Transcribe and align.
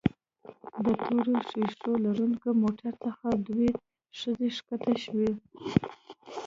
د 0.83 0.85
تورو 1.03 1.35
ښيښو 1.47 1.91
لرونکي 2.05 2.49
موټر 2.61 2.93
څخه 3.03 3.27
دوه 3.47 3.69
ښځې 4.19 4.47
ښکته 4.57 4.93
شوې. 5.03 5.31